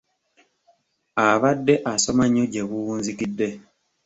Abadde 1.27 1.75
asoma 1.93 2.25
nnyo 2.27 2.45
gye 2.51 2.63
buwunzikidde. 2.69 3.47